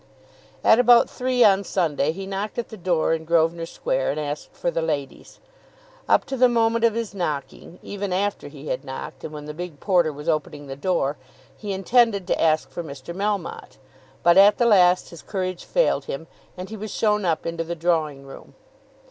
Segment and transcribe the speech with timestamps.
[0.63, 4.55] At about three on Sunday he knocked at the door in Grosvenor Square and asked
[4.55, 5.39] for the ladies.
[6.09, 9.53] Up to the moment of his knocking, even after he had knocked, and when the
[9.53, 11.17] big porter was opening the door,
[11.55, 13.15] he intended to ask for Mr.
[13.15, 13.77] Melmotte;
[14.23, 16.25] but at the last his courage failed him,
[16.57, 18.55] and he was shown up into the drawing room.